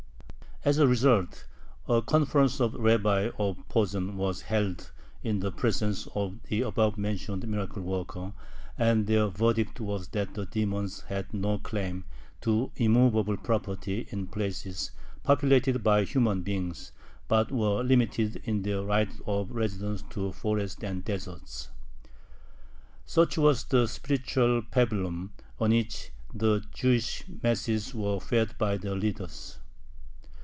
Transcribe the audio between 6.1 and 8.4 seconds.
of the above mentioned miracle worker,